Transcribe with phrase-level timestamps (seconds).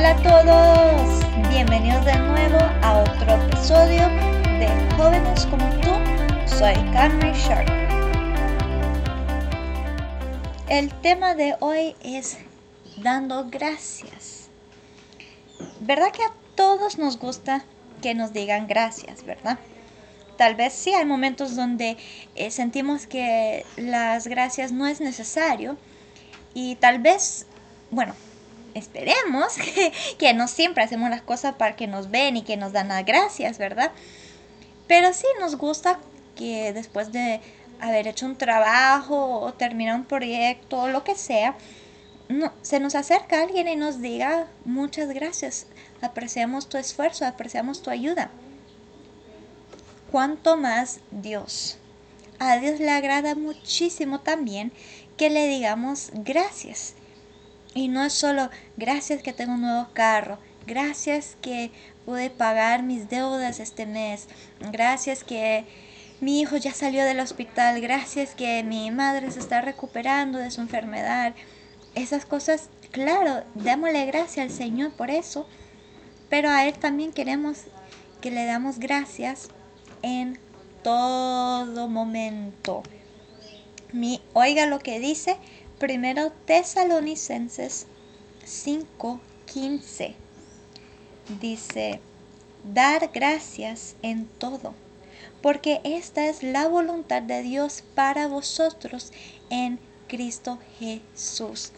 [0.00, 4.08] Hola a todos, bienvenidos de nuevo a otro episodio
[4.58, 5.90] de Jóvenes como tú.
[6.46, 7.68] Soy Carmen Sharp.
[10.70, 12.38] El tema de hoy es
[12.96, 14.48] dando gracias.
[15.80, 17.62] ¿Verdad que a todos nos gusta
[18.00, 19.58] que nos digan gracias, verdad?
[20.38, 21.98] Tal vez sí hay momentos donde
[22.36, 25.76] eh, sentimos que las gracias no es necesario
[26.54, 27.44] y tal vez,
[27.90, 28.14] bueno,
[28.74, 29.54] esperemos
[30.18, 33.04] que, no siempre hacemos las cosas para que nos ven y que nos dan las
[33.04, 33.92] gracias, ¿verdad?
[34.86, 35.98] Pero sí nos gusta
[36.36, 37.40] que después de
[37.80, 41.56] haber hecho un trabajo o terminar un proyecto o lo que sea,
[42.28, 45.66] no, se nos acerca alguien y nos diga muchas gracias,
[46.00, 48.30] apreciamos tu esfuerzo, apreciamos tu ayuda.
[50.10, 51.78] Cuanto más Dios.
[52.38, 54.72] A Dios le agrada muchísimo también
[55.16, 56.94] que le digamos gracias.
[57.74, 61.70] Y no es solo gracias que tengo un nuevo carro, gracias que
[62.04, 64.26] pude pagar mis deudas este mes,
[64.72, 65.64] gracias que
[66.20, 70.60] mi hijo ya salió del hospital, gracias que mi madre se está recuperando de su
[70.60, 71.34] enfermedad.
[71.94, 75.46] Esas cosas, claro, démosle gracias al Señor por eso,
[76.28, 77.58] pero a Él también queremos
[78.20, 79.48] que le damos gracias
[80.02, 80.38] en
[80.82, 82.82] todo momento.
[83.92, 85.36] Mi, oiga lo que dice
[85.80, 87.86] Primero Tesalonicenses
[88.44, 90.14] 5:15
[91.40, 92.00] dice,
[92.74, 94.74] dar gracias en todo,
[95.40, 99.10] porque esta es la voluntad de Dios para vosotros
[99.48, 101.72] en Cristo Jesús.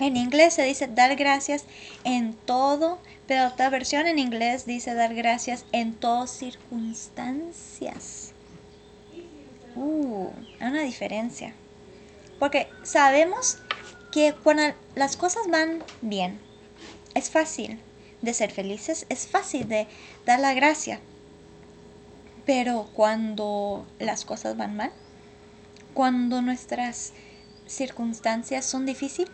[0.00, 1.66] En inglés se dice dar gracias
[2.02, 8.32] en todo, pero otra versión en inglés dice dar gracias en todas circunstancias.
[9.76, 11.54] Uh, hay una diferencia.
[12.38, 13.58] Porque sabemos
[14.12, 16.40] que cuando las cosas van bien,
[17.14, 17.80] es fácil
[18.22, 19.86] de ser felices, es fácil de
[20.26, 21.00] dar la gracia.
[22.46, 24.92] Pero cuando las cosas van mal,
[25.94, 27.12] cuando nuestras
[27.66, 29.30] circunstancias son difíciles,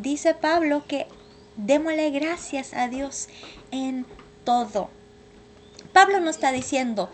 [0.00, 1.06] dice Pablo que
[1.56, 3.28] démosle gracias a Dios
[3.70, 4.06] en
[4.44, 4.90] todo.
[5.92, 7.10] Pablo no está diciendo,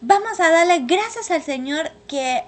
[0.00, 2.44] vamos a darle gracias al Señor que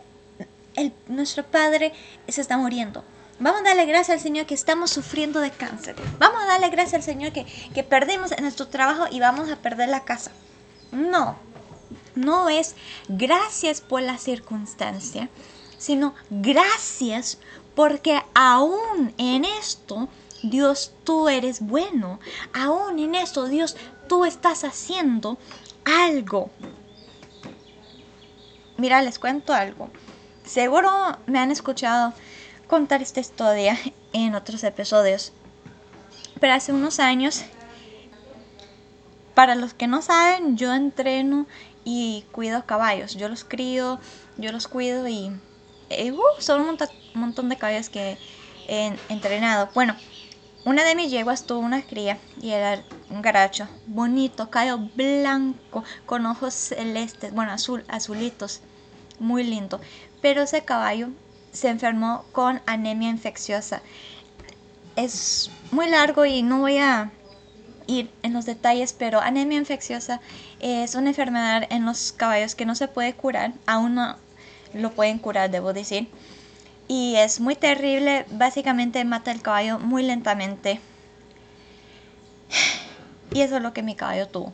[1.08, 1.92] nuestro Padre
[2.28, 3.04] se está muriendo.
[3.38, 5.94] Vamos a darle gracias al Señor que estamos sufriendo de cáncer.
[6.18, 7.44] Vamos a darle gracias al Señor que,
[7.74, 10.32] que perdimos nuestro trabajo y vamos a perder la casa.
[10.90, 11.36] No,
[12.14, 12.74] no es
[13.08, 15.28] gracias por la circunstancia,
[15.76, 17.38] sino gracias
[17.74, 20.08] porque aún en esto,
[20.42, 22.18] Dios, tú eres bueno.
[22.54, 23.76] Aún en esto, Dios,
[24.08, 25.36] tú estás haciendo
[25.84, 26.50] algo.
[28.78, 29.90] Mira, les cuento algo.
[30.46, 30.90] Seguro
[31.26, 32.14] me han escuchado
[32.68, 33.76] contar esta historia
[34.12, 35.32] en otros episodios.
[36.40, 37.42] Pero hace unos años,
[39.34, 41.46] para los que no saben, yo entreno
[41.84, 43.16] y cuido caballos.
[43.16, 43.98] Yo los crío,
[44.36, 45.32] yo los cuido y
[45.90, 46.78] eh, uh, son un
[47.14, 48.16] montón, de caballos que
[48.68, 49.68] he entrenado.
[49.74, 49.96] Bueno,
[50.64, 56.24] una de mis yeguas tuvo una cría y era un garacho bonito, caballo blanco, con
[56.26, 58.60] ojos celestes, bueno, azul, azulitos,
[59.18, 59.80] muy lindo
[60.20, 61.08] pero ese caballo
[61.52, 63.82] se enfermó con anemia infecciosa.
[64.94, 67.10] Es muy largo y no voy a
[67.86, 70.20] ir en los detalles, pero anemia infecciosa
[70.60, 74.16] es una enfermedad en los caballos que no se puede curar, aún no
[74.74, 76.08] lo pueden curar, debo decir.
[76.88, 80.80] Y es muy terrible, básicamente mata el caballo muy lentamente.
[83.32, 84.52] Y eso es lo que mi caballo tuvo.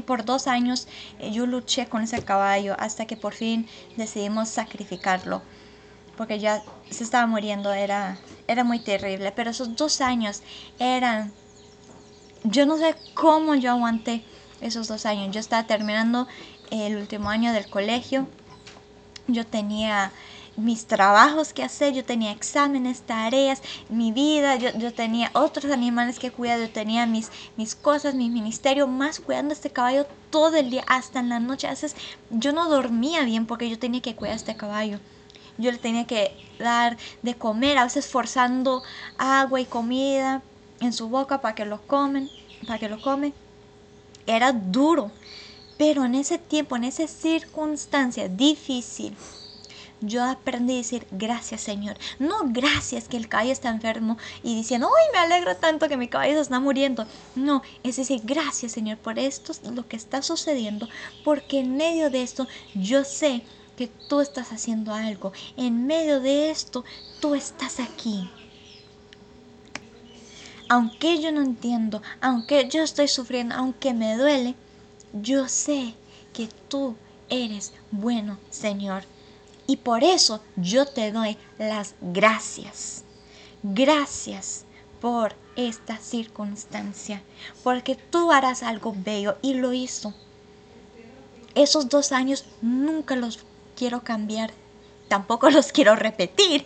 [0.00, 0.88] Por dos años
[1.18, 3.66] eh, yo luché con ese caballo hasta que por fin
[3.96, 5.42] decidimos sacrificarlo.
[6.16, 9.32] Porque ya se estaba muriendo, era, era muy terrible.
[9.32, 10.42] Pero esos dos años
[10.78, 11.32] eran...
[12.44, 14.22] Yo no sé cómo yo aguanté
[14.60, 15.34] esos dos años.
[15.34, 16.26] Yo estaba terminando
[16.70, 18.26] el último año del colegio.
[19.26, 20.12] Yo tenía
[20.58, 26.32] mis trabajos que hacer, yo tenía exámenes, tareas, mi vida, yo, tenía otros animales que
[26.32, 30.70] cuidar, yo tenía mis, mis cosas, mi ministerio, más cuidando a este caballo todo el
[30.70, 31.68] día, hasta en la noche.
[31.68, 31.94] A veces
[32.30, 34.98] yo no dormía bien porque yo tenía que cuidar a este caballo.
[35.58, 38.82] Yo le tenía que dar de comer, a veces forzando
[39.16, 40.42] agua y comida
[40.80, 42.28] en su boca para que lo comen,
[42.66, 43.32] para que lo come.
[44.26, 45.12] Era duro,
[45.76, 49.16] pero en ese tiempo, en esa circunstancia difícil,
[50.00, 51.96] yo aprendí a decir gracias Señor.
[52.18, 56.08] No gracias que el caballo está enfermo y diciendo, ¡ay, me alegro tanto que mi
[56.08, 57.06] caballo está muriendo!
[57.34, 60.88] No, es decir, gracias Señor por esto, lo que está sucediendo,
[61.24, 63.42] porque en medio de esto yo sé
[63.76, 65.32] que tú estás haciendo algo.
[65.56, 66.84] En medio de esto,
[67.20, 68.28] tú estás aquí.
[70.68, 74.54] aunque yo no entiendo, aunque yo estoy sufriendo, aunque me duele,
[75.12, 75.94] yo sé
[76.32, 76.96] que tú
[77.30, 79.04] eres bueno, Señor.
[79.68, 83.04] Y por eso yo te doy las gracias.
[83.62, 84.64] Gracias
[84.98, 87.22] por esta circunstancia,
[87.62, 90.14] porque tú harás algo bello y lo hizo.
[91.54, 93.40] Esos dos años nunca los
[93.76, 94.52] quiero cambiar,
[95.08, 96.64] tampoco los quiero repetir,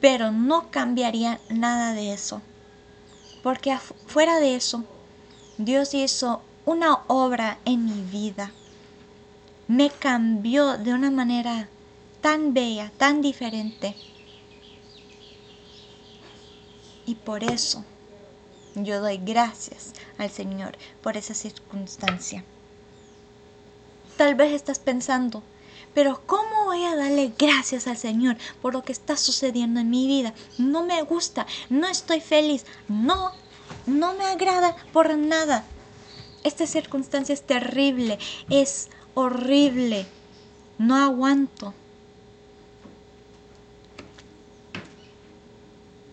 [0.00, 2.40] pero no cambiaría nada de eso.
[3.42, 3.76] Porque
[4.06, 4.84] fuera de eso,
[5.56, 8.52] Dios hizo una obra en mi vida.
[9.66, 11.68] Me cambió de una manera
[12.28, 13.94] tan bella, tan diferente.
[17.06, 17.86] Y por eso
[18.74, 22.44] yo doy gracias al Señor por esa circunstancia.
[24.18, 25.42] Tal vez estás pensando,
[25.94, 30.06] pero ¿cómo voy a darle gracias al Señor por lo que está sucediendo en mi
[30.06, 30.34] vida?
[30.58, 33.32] No me gusta, no estoy feliz, no,
[33.86, 35.64] no me agrada por nada.
[36.44, 38.18] Esta circunstancia es terrible,
[38.50, 40.04] es horrible,
[40.76, 41.72] no aguanto.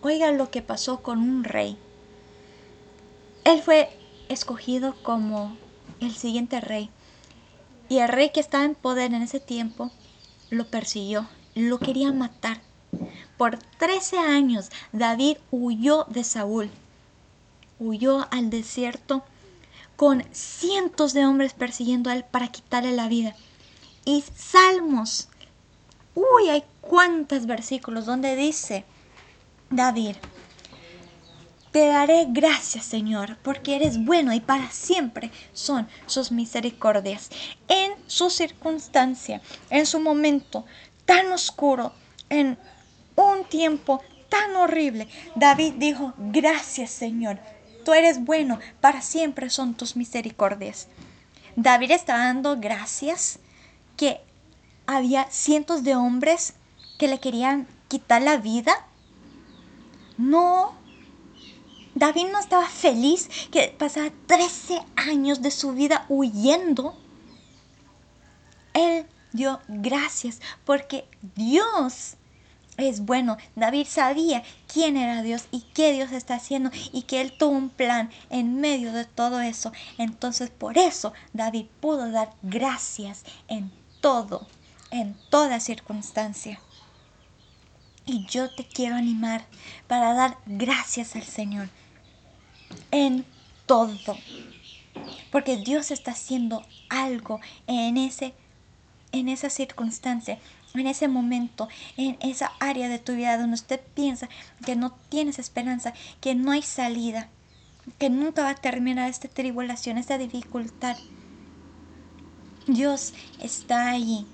[0.07, 1.79] Oiga lo que pasó con un rey.
[3.43, 3.89] Él fue
[4.29, 5.57] escogido como
[5.99, 6.91] el siguiente rey.
[7.89, 9.89] Y el rey que estaba en poder en ese tiempo
[10.51, 12.61] lo persiguió, lo quería matar.
[13.35, 16.69] Por 13 años David huyó de Saúl,
[17.79, 19.23] huyó al desierto
[19.95, 23.35] con cientos de hombres persiguiendo a él para quitarle la vida.
[24.05, 25.29] Y Salmos,
[26.13, 28.85] uy, hay cuántos versículos donde dice,
[29.69, 30.15] David,
[31.71, 37.29] te daré gracias, Señor, porque eres bueno y para siempre son sus misericordias.
[37.67, 40.65] En su circunstancia, en su momento
[41.06, 41.91] tan oscuro,
[42.29, 42.57] en
[43.15, 47.39] un tiempo tan horrible, David dijo, gracias, Señor,
[47.83, 50.88] tú eres bueno, para siempre son tus misericordias.
[51.56, 53.39] David estaba dando gracias
[53.97, 54.21] que
[54.88, 56.53] había cientos de hombres
[57.00, 58.85] que le querían quitar la vida
[60.17, 60.73] no.
[61.94, 66.97] David no estaba feliz que pasara 13 años de su vida huyendo.
[68.73, 72.15] Él dio gracias porque Dios
[72.77, 73.38] es bueno.
[73.56, 77.69] David sabía quién era Dios y qué Dios está haciendo y que Él tuvo un
[77.69, 79.71] plan en medio de todo eso.
[79.97, 83.71] Entonces por eso David pudo dar gracias en
[84.01, 84.45] todo,
[84.91, 86.59] en toda circunstancia.
[88.05, 89.45] Y yo te quiero animar
[89.87, 91.69] para dar gracias al Señor
[92.91, 93.25] en
[93.65, 93.97] todo.
[95.31, 98.33] Porque Dios está haciendo algo en ese
[99.11, 100.39] en esa circunstancia,
[100.73, 104.27] en ese momento, en esa área de tu vida donde usted piensa
[104.65, 107.29] que no tienes esperanza, que no hay salida,
[107.97, 110.97] que nunca va a terminar esta tribulación, esta dificultad.
[112.67, 114.25] Dios está allí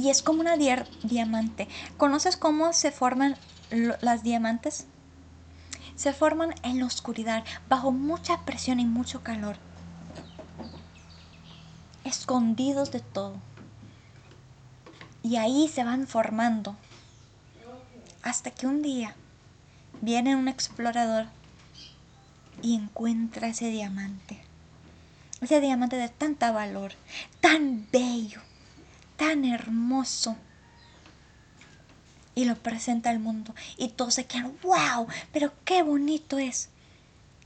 [0.00, 1.68] y es como una diamante.
[1.98, 3.36] ¿Conoces cómo se forman
[4.00, 4.86] las diamantes?
[5.94, 9.56] Se forman en la oscuridad, bajo mucha presión y mucho calor,
[12.04, 13.34] escondidos de todo.
[15.22, 16.76] Y ahí se van formando.
[18.22, 19.14] Hasta que un día
[20.00, 21.26] viene un explorador
[22.62, 24.40] y encuentra ese diamante.
[25.42, 26.92] Ese diamante de tanta valor,
[27.40, 28.40] tan bello,
[29.20, 30.34] tan hermoso.
[32.34, 33.54] Y lo presenta al mundo.
[33.76, 36.70] Y todos se quedan, wow, pero qué bonito es.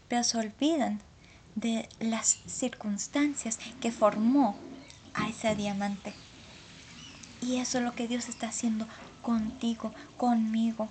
[0.06, 1.00] Pero se olvidan
[1.56, 4.56] de las circunstancias que formó
[5.14, 6.14] a ese diamante.
[7.42, 8.86] Y eso es lo que Dios está haciendo
[9.20, 10.88] contigo, conmigo.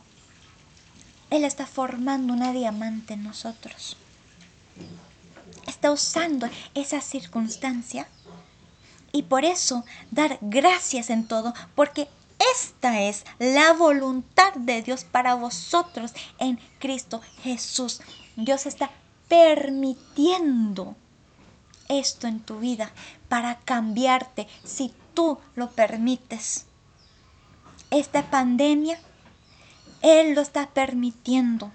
[1.29, 3.95] Él está formando una diamante en nosotros.
[5.65, 8.05] Está usando esa circunstancia
[9.13, 12.09] y por eso dar gracias en todo, porque
[12.51, 18.01] esta es la voluntad de Dios para vosotros en Cristo Jesús.
[18.35, 18.89] Dios está
[19.29, 20.95] permitiendo
[21.87, 22.91] esto en tu vida
[23.29, 26.65] para cambiarte si tú lo permites.
[27.91, 28.99] Esta pandemia,
[30.01, 31.71] Él lo está permitiendo.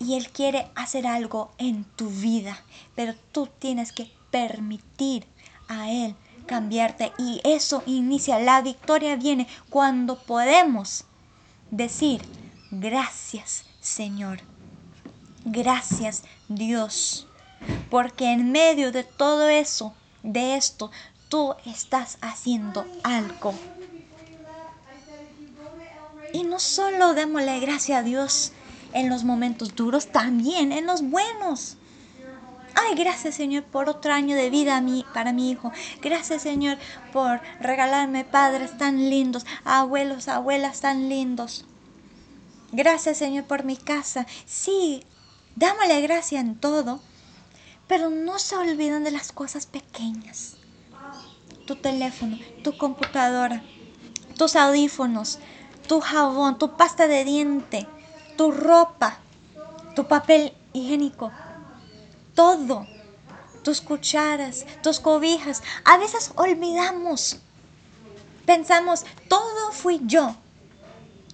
[0.00, 2.60] Y Él quiere hacer algo en tu vida,
[2.96, 5.26] pero tú tienes que permitir
[5.68, 6.14] a Él
[6.46, 7.12] cambiarte.
[7.18, 11.04] Y eso inicia, la victoria viene cuando podemos
[11.70, 12.22] decir,
[12.70, 14.40] gracias Señor,
[15.44, 17.26] gracias Dios,
[17.90, 20.90] porque en medio de todo eso, de esto,
[21.28, 23.54] tú estás haciendo algo.
[26.32, 28.52] Y no solo démosle gracias a Dios
[28.92, 31.76] en los momentos duros, también en los buenos.
[32.74, 35.72] Ay, gracias Señor por otro año de vida para mi hijo.
[36.02, 36.78] Gracias Señor
[37.12, 41.64] por regalarme padres tan lindos, abuelos, abuelas tan lindos.
[42.72, 44.26] Gracias Señor por mi casa.
[44.46, 45.04] Sí,
[45.54, 47.00] dámosle gracia en todo,
[47.86, 50.56] pero no se olviden de las cosas pequeñas.
[51.66, 53.62] Tu teléfono, tu computadora,
[54.36, 55.38] tus audífonos,
[55.86, 57.86] tu jabón, tu pasta de diente,
[58.36, 59.18] tu ropa,
[59.94, 61.30] tu papel higiénico,
[62.34, 62.86] todo,
[63.62, 65.62] tus cucharas, tus cobijas.
[65.84, 67.38] A veces olvidamos,
[68.46, 70.36] pensamos, todo fui yo,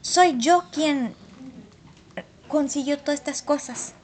[0.03, 1.15] soy yo quien
[2.49, 3.95] consiguió todas estas cosas.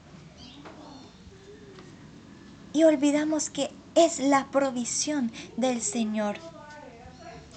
[2.73, 6.37] Y olvidamos que es la provisión del Señor.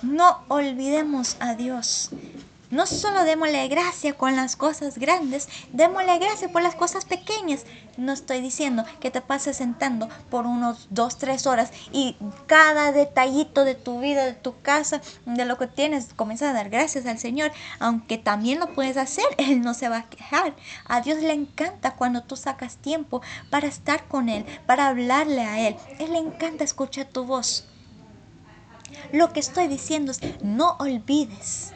[0.02, 2.10] No olvidemos a Dios.
[2.70, 7.64] No solo démosle gracia con las cosas grandes, démosle gracia por las cosas pequeñas.
[7.96, 13.64] No estoy diciendo que te pases sentando por unos dos, tres horas y cada detallito
[13.64, 17.18] de tu vida, de tu casa, de lo que tienes, comienza a dar gracias al
[17.18, 17.50] Señor.
[17.80, 20.54] Aunque también lo puedes hacer, Él no se va a quejar.
[20.86, 25.66] A Dios le encanta cuando tú sacas tiempo para estar con Él, para hablarle a
[25.66, 25.76] Él.
[25.98, 27.66] Él le encanta escuchar tu voz.
[29.12, 31.72] Lo que estoy diciendo es, no olvides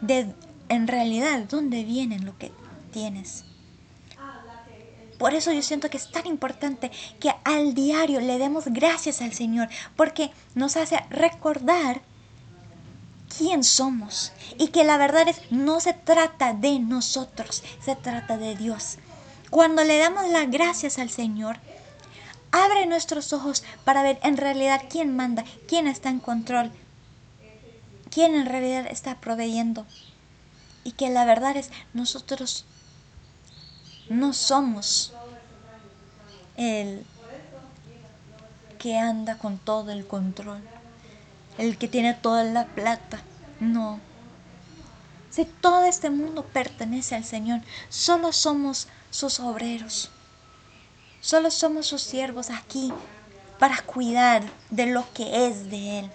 [0.00, 0.32] de
[0.68, 2.52] en realidad dónde viene lo que
[2.92, 3.44] tienes.
[5.18, 9.32] Por eso yo siento que es tan importante que al diario le demos gracias al
[9.32, 12.02] Señor, porque nos hace recordar
[13.36, 18.54] quién somos y que la verdad es no se trata de nosotros, se trata de
[18.54, 18.98] Dios.
[19.50, 21.56] Cuando le damos las gracias al Señor,
[22.52, 26.70] abre nuestros ojos para ver en realidad quién manda, quién está en control
[28.10, 29.86] quién en realidad está proveyendo.
[30.84, 32.64] Y que la verdad es, nosotros
[34.08, 35.12] no somos
[36.56, 37.04] el
[38.78, 40.60] que anda con todo el control,
[41.58, 43.20] el que tiene toda la plata.
[43.60, 44.00] No.
[45.30, 50.10] Si todo este mundo pertenece al Señor, solo somos sus obreros.
[51.20, 52.92] Solo somos sus siervos aquí
[53.58, 56.10] para cuidar de lo que es de Él.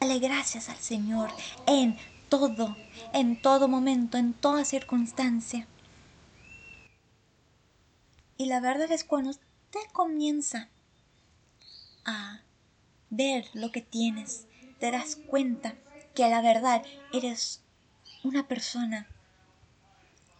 [0.00, 1.30] Dale gracias al Señor
[1.66, 1.96] en
[2.28, 2.76] todo,
[3.12, 5.66] en todo momento, en toda circunstancia.
[8.36, 10.68] Y la verdad es cuando usted comienza
[12.04, 12.40] a
[13.10, 14.46] ver lo que tienes,
[14.78, 15.74] te das cuenta
[16.14, 17.62] que la verdad eres
[18.22, 19.06] una persona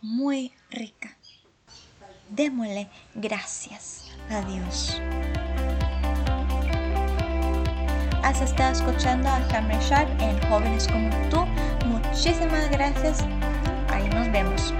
[0.03, 1.17] muy rica.
[2.29, 5.01] Démosle gracias a Dios
[8.27, 11.47] has estado escuchando a Cameron Sharp en Jóvenes como tú.
[11.87, 13.25] Muchísimas gracias.
[13.89, 14.75] Ahí nos vemos.